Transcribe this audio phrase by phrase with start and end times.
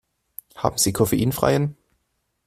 [0.55, 1.77] Haben Sie koffeinfreien?